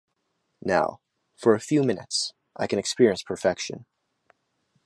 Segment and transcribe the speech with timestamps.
[0.63, 0.99] Now,
[1.35, 3.85] for a few minutes, I can experience perfection.